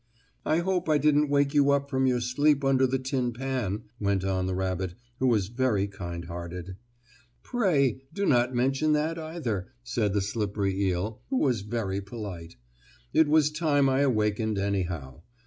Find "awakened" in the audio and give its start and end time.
13.99-14.57